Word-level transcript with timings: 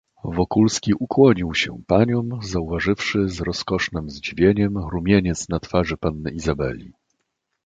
"Wokulski 0.23 0.93
ukłonił 0.93 1.53
się 1.53 1.79
paniom, 1.87 2.29
zauważywszy, 2.43 3.29
z 3.29 3.41
rozkosznem 3.41 4.09
zdziwieniem, 4.09 4.77
rumieniec 4.77 5.49
na 5.49 5.59
twarzy 5.59 5.97
panny 5.97 6.31
Izabeli." 6.31 6.93